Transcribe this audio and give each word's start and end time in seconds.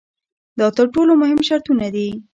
دا 0.59 0.67
تر 0.77 0.85
ټولو 0.93 1.11
مهم 1.21 1.39
شرطونه 1.49 1.87
دي. 1.95 2.07